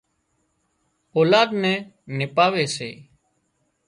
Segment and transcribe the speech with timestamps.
[1.15, 1.81] اولاد نين
[2.17, 2.91] نپاوي سي